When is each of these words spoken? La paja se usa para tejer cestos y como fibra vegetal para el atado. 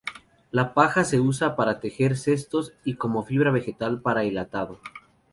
La 0.49 0.73
paja 0.73 1.03
se 1.03 1.19
usa 1.19 1.55
para 1.55 1.79
tejer 1.79 2.17
cestos 2.17 2.73
y 2.83 2.95
como 2.95 3.21
fibra 3.23 3.51
vegetal 3.51 4.01
para 4.01 4.23
el 4.23 4.39
atado. 4.39 4.79